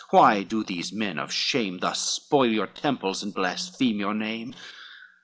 why 0.09 0.41
do 0.41 0.63
these 0.63 0.91
men 0.91 1.19
of 1.19 1.31
shame, 1.31 1.77
Thus 1.77 2.01
spoil 2.01 2.49
your 2.51 2.65
temples 2.65 3.21
and 3.21 3.31
blaspheme 3.31 3.99
your 3.99 4.15
name? 4.15 4.55